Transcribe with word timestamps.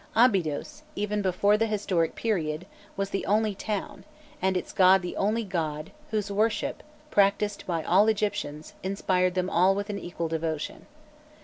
Abydos, 0.15 0.81
even 0.95 1.21
before 1.21 1.57
the 1.57 1.67
historic 1.67 2.15
period, 2.15 2.65
was 2.97 3.11
the 3.11 3.23
only 3.27 3.53
town, 3.53 4.03
and 4.41 4.57
its 4.57 4.73
god 4.73 5.03
the 5.03 5.15
only 5.15 5.43
god, 5.43 5.91
whose 6.09 6.31
worship, 6.31 6.81
practised 7.11 7.67
by 7.67 7.83
all 7.83 8.07
Egyptians, 8.07 8.73
inspired 8.81 9.35
them 9.35 9.47
all 9.47 9.75
with 9.75 9.91
an 9.91 9.99
equal 9.99 10.27
devotion. 10.27 10.87